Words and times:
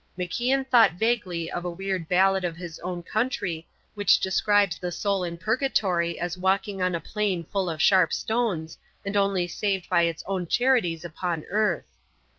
MacIan 0.17 0.65
thought 0.67 0.93
vaguely 0.93 1.51
of 1.51 1.63
a 1.63 1.69
weird 1.69 2.09
ballad 2.09 2.43
of 2.43 2.57
his 2.57 2.79
own 2.79 3.03
country 3.03 3.67
which 3.93 4.19
describes 4.19 4.79
the 4.79 4.91
soul 4.91 5.23
in 5.23 5.37
Purgatory 5.37 6.19
as 6.19 6.39
walking 6.39 6.81
on 6.81 6.95
a 6.95 6.99
plain 6.99 7.43
full 7.43 7.69
of 7.69 7.79
sharp 7.79 8.11
stones, 8.11 8.79
and 9.05 9.15
only 9.15 9.47
saved 9.47 9.87
by 9.89 10.01
its 10.01 10.23
own 10.25 10.47
charities 10.47 11.05
upon 11.05 11.43
earth. 11.51 11.99